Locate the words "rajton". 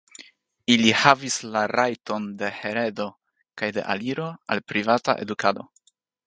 1.79-2.25